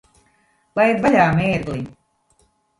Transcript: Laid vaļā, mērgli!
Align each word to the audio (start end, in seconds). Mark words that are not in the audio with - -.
Laid 0.79 1.05
vaļā, 1.05 1.29
mērgli! 1.43 1.85